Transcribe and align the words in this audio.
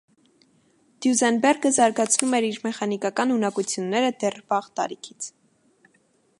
Դյուզենբերգը 1.05 1.71
զարգացնում 1.75 2.33
էր 2.39 2.47
իր 2.49 2.57
մեխանիկական 2.65 3.35
ունակությունները 3.37 4.11
դեռ 4.25 4.41
վաղ 4.55 4.73
տարիքից։ 4.81 5.33